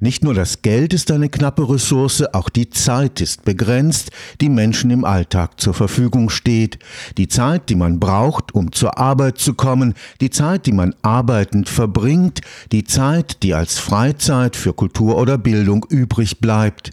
[0.00, 4.92] Nicht nur das Geld ist eine knappe Ressource, auch die Zeit ist begrenzt, die Menschen
[4.92, 6.78] im Alltag zur Verfügung steht.
[7.16, 11.68] Die Zeit, die man braucht, um zur Arbeit zu kommen, die Zeit, die man arbeitend
[11.68, 16.92] verbringt, die Zeit, die als Freizeit für Kultur oder Bildung übrig bleibt.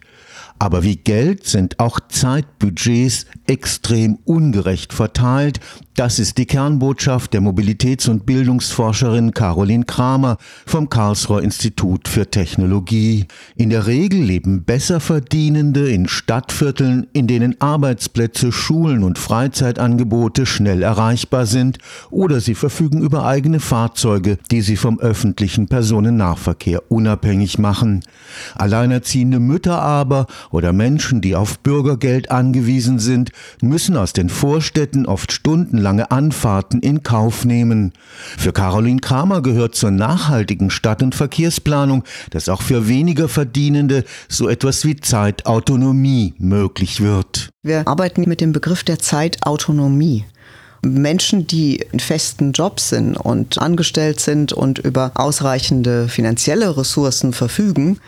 [0.58, 5.60] Aber wie Geld sind auch Zeitbudgets extrem ungerecht verteilt.
[5.96, 10.36] Das ist die Kernbotschaft der Mobilitäts- und Bildungsforscherin Caroline Kramer
[10.66, 13.28] vom Karlsruher Institut für Technologie.
[13.56, 21.46] In der Regel leben Besserverdienende in Stadtvierteln, in denen Arbeitsplätze, Schulen und Freizeitangebote schnell erreichbar
[21.46, 21.78] sind
[22.12, 28.04] oder sie verfügen über eigene Fahrzeuge, die sie vom öffentlichen Personennahverkehr unabhängig machen.
[28.56, 33.32] Alleinerziehende Mütter aber oder Menschen, die auf Bürgergeld angewiesen sind,
[33.62, 35.32] müssen aus den Vorstädten oft
[35.86, 37.94] stundenlange Anfahrten in Kauf nehmen.
[38.38, 44.50] Für Caroline Kramer gehört zur nachhaltigen Stadt- und Verkehrsplanung, dass auch für weniger Verdienende so
[44.50, 47.50] etwas wie Zeitautonomie möglich wird.
[47.62, 50.26] Wir arbeiten mit dem Begriff der Zeitautonomie.
[50.84, 58.00] Menschen, die in festen Jobs sind und angestellt sind und über ausreichende finanzielle Ressourcen verfügen,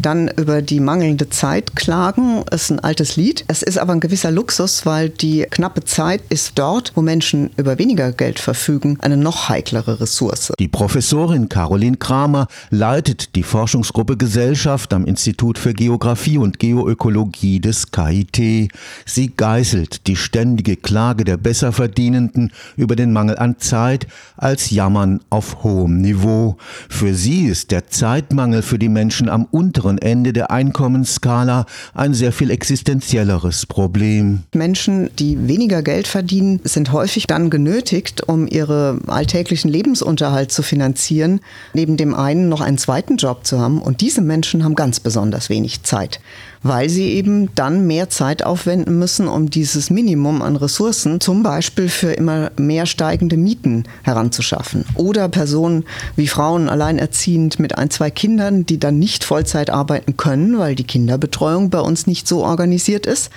[0.00, 3.44] dann über die mangelnde Zeit klagen, ist ein altes Lied.
[3.48, 7.78] Es ist aber ein gewisser Luxus, weil die knappe Zeit ist dort, wo Menschen über
[7.78, 10.52] weniger Geld verfügen, eine noch heiklere Ressource.
[10.58, 17.90] Die Professorin Caroline Kramer leitet die Forschungsgruppe Gesellschaft am Institut für Geographie und Geoökologie des
[17.90, 18.72] KIT.
[19.06, 24.06] Sie geißelt die ständige Klage der Besserverdienenden über den Mangel an Zeit
[24.36, 26.56] als Jammern auf hohem Niveau.
[26.88, 32.14] Für sie ist der Zeitmangel für die Menschen am unteren unteren Ende der Einkommensskala ein
[32.14, 34.42] sehr viel existenzielleres Problem.
[34.54, 41.40] Menschen, die weniger Geld verdienen, sind häufig dann genötigt, um ihre alltäglichen Lebensunterhalt zu finanzieren,
[41.72, 43.80] neben dem einen noch einen zweiten Job zu haben.
[43.80, 46.20] Und diese Menschen haben ganz besonders wenig Zeit
[46.64, 51.88] weil sie eben dann mehr Zeit aufwenden müssen, um dieses Minimum an Ressourcen zum Beispiel
[51.88, 54.86] für immer mehr steigende Mieten heranzuschaffen.
[54.94, 55.84] Oder Personen
[56.16, 60.84] wie Frauen alleinerziehend mit ein, zwei Kindern, die dann nicht Vollzeit arbeiten können, weil die
[60.84, 63.30] Kinderbetreuung bei uns nicht so organisiert ist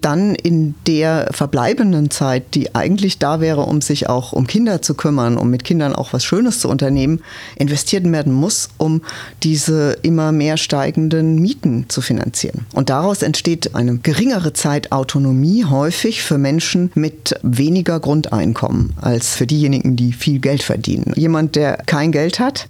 [0.00, 4.94] dann in der verbleibenden Zeit, die eigentlich da wäre, um sich auch um Kinder zu
[4.94, 7.22] kümmern, um mit Kindern auch was Schönes zu unternehmen,
[7.56, 9.02] investiert werden muss, um
[9.42, 12.66] diese immer mehr steigenden Mieten zu finanzieren.
[12.72, 19.96] Und daraus entsteht eine geringere Zeitautonomie häufig für Menschen mit weniger Grundeinkommen als für diejenigen,
[19.96, 21.12] die viel Geld verdienen.
[21.16, 22.68] Jemand, der kein Geld hat,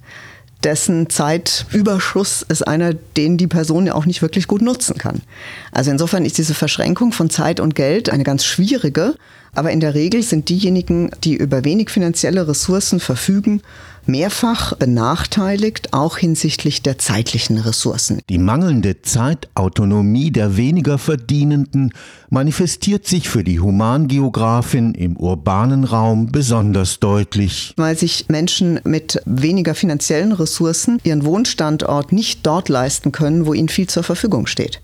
[0.67, 5.23] dessen Zeitüberschuss ist einer, den die Person ja auch nicht wirklich gut nutzen kann.
[5.71, 9.15] Also insofern ist diese Verschränkung von Zeit und Geld eine ganz schwierige,
[9.57, 13.63] aber in der Regel sind diejenigen, die über wenig finanzielle Ressourcen verfügen,
[14.07, 18.21] mehrfach benachteiligt, auch hinsichtlich der zeitlichen Ressourcen.
[18.29, 21.93] Die mangelnde Zeitautonomie der weniger Verdienenden
[22.31, 27.75] manifestiert sich für die Humangeografin im urbanen Raum besonders deutlich.
[27.77, 33.69] Weil sich Menschen mit weniger finanziellen Ressourcen ihren Wohnstandort nicht dort leisten können, wo ihnen
[33.69, 34.81] viel zur Verfügung steht.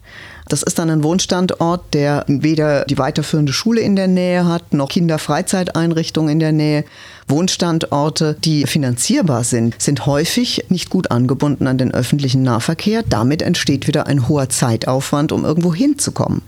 [0.49, 4.89] Das ist dann ein Wohnstandort, der weder die weiterführende Schule in der Nähe hat, noch
[4.89, 6.85] Kinderfreizeiteinrichtungen in der Nähe.
[7.29, 13.03] Wohnstandorte, die finanzierbar sind, sind häufig nicht gut angebunden an den öffentlichen Nahverkehr.
[13.09, 16.43] Damit entsteht wieder ein hoher Zeitaufwand, um irgendwo hinzukommen.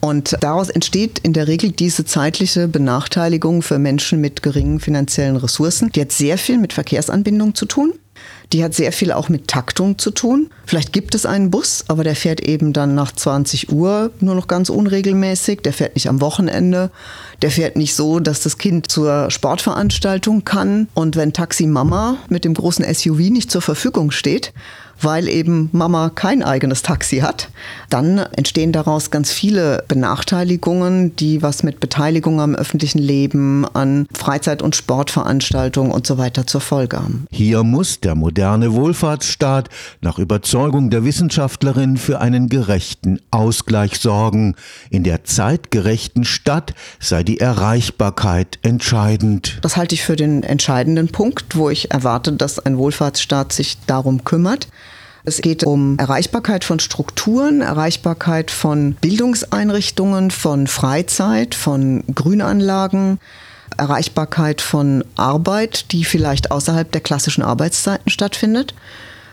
[0.00, 5.90] Und daraus entsteht in der Regel diese zeitliche Benachteiligung für Menschen mit geringen finanziellen Ressourcen.
[5.92, 7.92] Die hat sehr viel mit Verkehrsanbindung zu tun.
[8.52, 10.50] Die hat sehr viel auch mit Taktung zu tun.
[10.66, 14.48] Vielleicht gibt es einen Bus, aber der fährt eben dann nach 20 Uhr nur noch
[14.48, 15.60] ganz unregelmäßig.
[15.60, 16.90] Der fährt nicht am Wochenende.
[17.42, 20.88] Der fährt nicht so, dass das Kind zur Sportveranstaltung kann.
[20.94, 24.52] Und wenn Taxi Mama mit dem großen SUV nicht zur Verfügung steht,
[25.02, 27.48] weil eben Mama kein eigenes Taxi hat,
[27.88, 34.62] dann entstehen daraus ganz viele Benachteiligungen, die was mit Beteiligung am öffentlichen Leben, an Freizeit-
[34.62, 37.26] und Sportveranstaltungen und so weiter zur Folge haben.
[37.30, 39.68] Hier muss der moderne Wohlfahrtsstaat
[40.00, 44.54] nach Überzeugung der Wissenschaftlerin für einen gerechten Ausgleich sorgen.
[44.88, 49.58] In der zeitgerechten Stadt sei die Erreichbarkeit entscheidend.
[49.60, 54.24] Das halte ich für den entscheidenden Punkt, wo ich erwarte, dass ein Wohlfahrtsstaat sich darum
[54.24, 54.68] kümmert.
[55.24, 63.20] Es geht um Erreichbarkeit von Strukturen, Erreichbarkeit von Bildungseinrichtungen, von Freizeit, von Grünanlagen,
[63.80, 68.74] Erreichbarkeit von Arbeit, die vielleicht außerhalb der klassischen Arbeitszeiten stattfindet.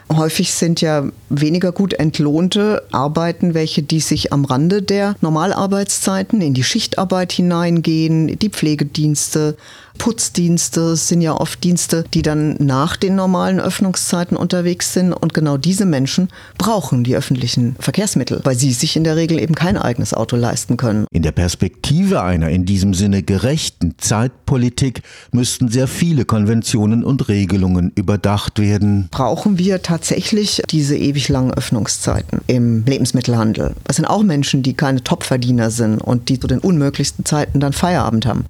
[0.10, 6.54] Häufig sind ja weniger gut entlohnte Arbeiten, welche die sich am Rande der Normalarbeitszeiten in
[6.54, 9.58] die Schichtarbeit hineingehen, die Pflegedienste,
[9.98, 15.14] Putzdienste sind ja oft Dienste, die dann nach den normalen Öffnungszeiten unterwegs sind.
[15.14, 19.56] Und genau diese Menschen brauchen die öffentlichen Verkehrsmittel, weil sie sich in der Regel eben
[19.56, 21.06] kein eigenes Auto leisten können.
[21.12, 25.02] In der Perspektive einer in diesem Sinne gerechten Zeitpolitik
[25.32, 29.08] müssten sehr viele Konventionen und Regelungen überdacht werden.
[29.12, 33.76] Brauchen wir tatsächlich diese ewig langen Öffnungszeiten im Lebensmittelhandel?
[33.88, 37.74] Es sind auch Menschen, die keine Topverdiener sind und die zu den unmöglichsten Zeiten dann
[37.74, 38.46] Feierabend haben.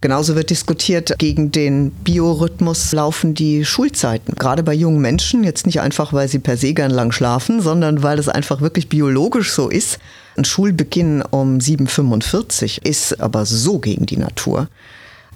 [0.00, 4.36] Genauso wird diskutiert, gegen den Biorhythmus laufen die Schulzeiten.
[4.36, 8.04] Gerade bei jungen Menschen, jetzt nicht einfach, weil sie per se gern lang schlafen, sondern
[8.04, 9.98] weil es einfach wirklich biologisch so ist.
[10.36, 14.68] Ein Schulbeginn um 7.45 ist aber so gegen die Natur.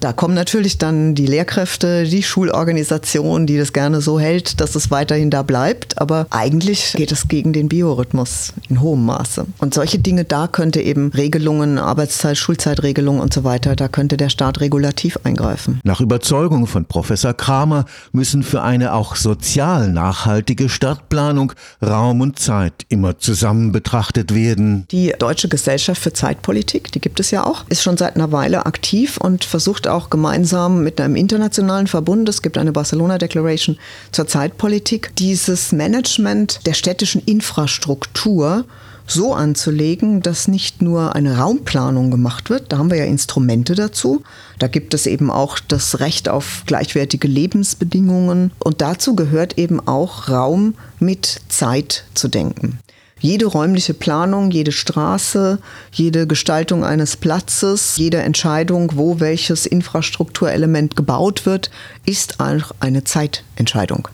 [0.03, 4.91] Da kommen natürlich dann die Lehrkräfte, die Schulorganisation, die das gerne so hält, dass es
[4.91, 6.01] weiterhin da bleibt.
[6.01, 9.47] Aber eigentlich geht es gegen den Biorhythmus in hohem Maße.
[9.59, 14.29] Und solche Dinge, da könnte eben Regelungen, Arbeitszeit, Schulzeitregelungen und so weiter, da könnte der
[14.29, 15.81] Staat regulativ eingreifen.
[15.85, 22.87] Nach Überzeugung von Professor Kramer müssen für eine auch sozial nachhaltige Stadtplanung Raum und Zeit
[22.89, 24.85] immer zusammen betrachtet werden.
[24.91, 28.67] Die Deutsche Gesellschaft für Zeitpolitik, die gibt es ja auch, ist schon seit einer Weile
[28.67, 33.79] aktiv und versucht auch gemeinsam mit einem internationalen Verbund, es gibt eine Barcelona Declaration
[34.11, 38.65] zur Zeitpolitik, dieses Management der städtischen Infrastruktur
[39.07, 44.23] so anzulegen, dass nicht nur eine Raumplanung gemacht wird, da haben wir ja Instrumente dazu,
[44.59, 48.53] da gibt es eben auch das Recht auf gleichwertige Lebensbedingungen.
[48.61, 52.79] Und dazu gehört eben auch Raum mit Zeit zu denken.
[53.23, 55.61] Jede räumliche Planung, jede Straße,
[55.93, 61.71] jede Gestaltung eines Platzes, jede Entscheidung, wo welches Infrastrukturelement gebaut wird,
[62.05, 64.09] ist auch eine Zeitentscheidung.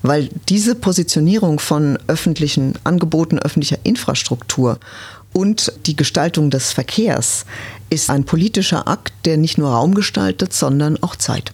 [0.00, 4.78] Weil diese Positionierung von öffentlichen Angeboten, öffentlicher Infrastruktur
[5.34, 7.44] und die Gestaltung des Verkehrs
[7.90, 11.52] ist ein politischer Akt, der nicht nur Raum gestaltet, sondern auch Zeit.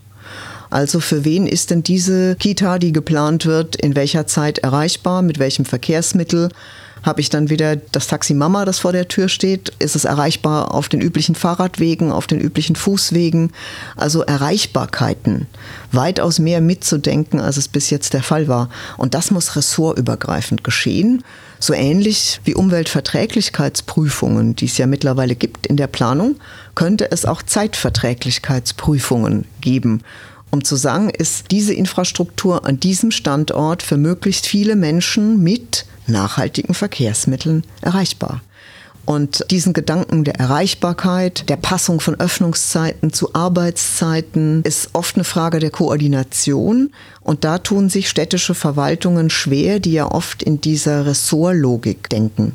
[0.71, 5.41] Also für wen ist denn diese Kita, die geplant wird, in welcher Zeit erreichbar, mit
[5.41, 6.49] welchem Verkehrsmittel?
[7.03, 9.73] Habe ich dann wieder das Taxi Mama, das vor der Tür steht.
[9.79, 13.53] Ist es erreichbar auf den üblichen Fahrradwegen, auf den üblichen Fußwegen?
[13.97, 15.47] Also Erreichbarkeiten.
[15.91, 18.69] Weitaus mehr mitzudenken, als es bis jetzt der Fall war.
[18.99, 21.25] Und das muss ressortübergreifend geschehen.
[21.59, 26.37] So ähnlich wie Umweltverträglichkeitsprüfungen, die es ja mittlerweile gibt in der Planung,
[26.75, 30.03] könnte es auch Zeitverträglichkeitsprüfungen geben
[30.53, 36.75] um zu sagen, ist diese Infrastruktur an diesem Standort für möglichst viele Menschen mit nachhaltigen
[36.75, 38.41] Verkehrsmitteln erreichbar.
[39.05, 45.59] Und diesen Gedanken der Erreichbarkeit, der Passung von Öffnungszeiten zu Arbeitszeiten ist oft eine Frage
[45.59, 46.93] der Koordination.
[47.21, 52.55] Und da tun sich städtische Verwaltungen schwer, die ja oft in dieser Ressortlogik denken.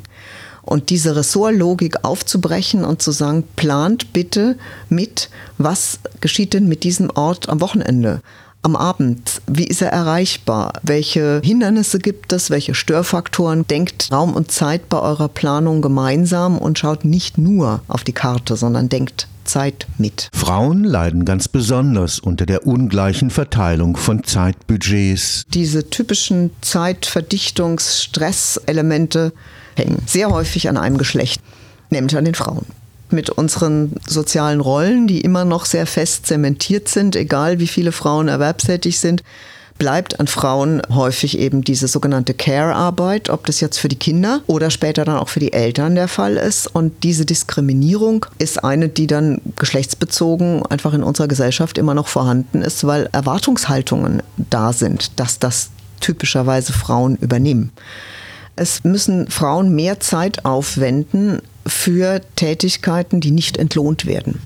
[0.62, 4.56] Und diese Ressortlogik aufzubrechen und zu sagen, plant bitte
[4.88, 5.28] mit,
[5.58, 8.22] was geschieht denn mit diesem Ort am Wochenende?
[8.62, 9.42] Am Abend?
[9.46, 10.72] Wie ist er erreichbar?
[10.82, 12.48] Welche Hindernisse gibt es?
[12.50, 13.66] Welche Störfaktoren?
[13.66, 18.56] Denkt Raum und Zeit bei eurer Planung gemeinsam und schaut nicht nur auf die Karte,
[18.56, 20.28] sondern denkt Zeit mit.
[20.32, 25.44] Frauen leiden ganz besonders unter der ungleichen Verteilung von Zeitbudgets.
[25.54, 29.32] Diese typischen Zeitverdichtungs-Stresselemente
[29.74, 31.40] hängen sehr häufig an einem Geschlecht,
[31.90, 32.66] nämlich an den Frauen
[33.10, 38.28] mit unseren sozialen Rollen, die immer noch sehr fest zementiert sind, egal wie viele Frauen
[38.28, 39.22] erwerbstätig sind,
[39.78, 44.70] bleibt an Frauen häufig eben diese sogenannte Care-Arbeit, ob das jetzt für die Kinder oder
[44.70, 46.66] später dann auch für die Eltern der Fall ist.
[46.66, 52.62] Und diese Diskriminierung ist eine, die dann geschlechtsbezogen einfach in unserer Gesellschaft immer noch vorhanden
[52.62, 57.72] ist, weil Erwartungshaltungen da sind, dass das typischerweise Frauen übernehmen.
[58.58, 64.40] Es müssen Frauen mehr Zeit aufwenden für Tätigkeiten, die nicht entlohnt werden.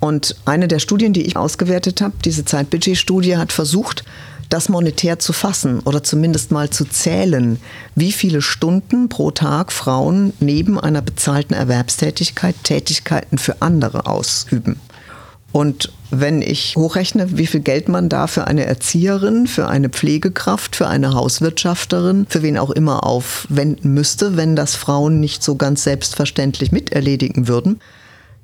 [0.00, 4.04] Und eine der Studien, die ich ausgewertet habe, diese Zeitbudgetstudie, hat versucht,
[4.48, 7.58] das monetär zu fassen oder zumindest mal zu zählen,
[7.94, 14.80] wie viele Stunden pro Tag Frauen neben einer bezahlten Erwerbstätigkeit Tätigkeiten für andere ausüben.
[15.52, 20.76] Und wenn ich hochrechne, wie viel Geld man da für eine Erzieherin, für eine Pflegekraft,
[20.76, 25.84] für eine Hauswirtschafterin, für wen auch immer aufwenden müsste, wenn das Frauen nicht so ganz
[25.84, 27.80] selbstverständlich miterledigen würden,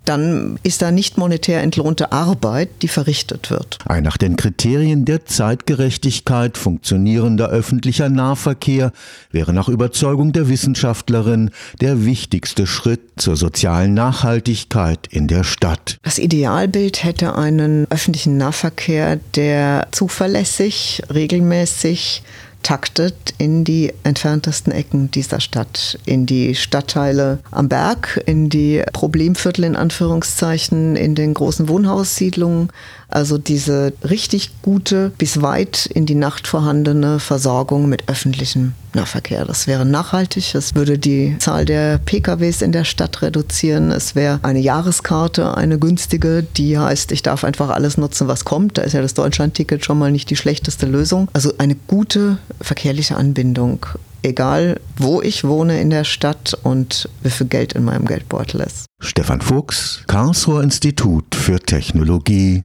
[0.08, 3.78] dann ist da nicht monetär entlohnte Arbeit, die verrichtet wird.
[3.86, 8.92] Ein nach den Kriterien der Zeitgerechtigkeit funktionierender öffentlicher Nahverkehr
[9.30, 11.50] wäre nach Überzeugung der Wissenschaftlerin
[11.80, 15.98] der wichtigste Schritt zur sozialen Nachhaltigkeit in der Stadt.
[16.02, 22.22] Das Idealbild hätte einen öffentlichen Nahverkehr, der zuverlässig, regelmäßig,
[22.68, 29.64] taktet in die entferntesten Ecken dieser Stadt, in die Stadtteile am Berg, in die Problemviertel
[29.64, 32.68] in Anführungszeichen, in den großen Wohnhaussiedlungen,
[33.08, 39.44] Also diese richtig gute, bis weit in die Nacht vorhandene Versorgung mit öffentlichem Nahverkehr.
[39.44, 44.40] Das wäre nachhaltig, es würde die Zahl der PKWs in der Stadt reduzieren, es wäre
[44.42, 48.78] eine Jahreskarte, eine günstige, die heißt, ich darf einfach alles nutzen, was kommt.
[48.78, 51.28] Da ist ja das Deutschlandticket schon mal nicht die schlechteste Lösung.
[51.32, 53.86] Also eine gute verkehrliche Anbindung
[54.22, 58.86] egal wo ich wohne in der Stadt und wie viel Geld in meinem Geldbeutel ist.
[59.00, 62.56] Stefan Fuchs, Karlsruher Institut für Technologie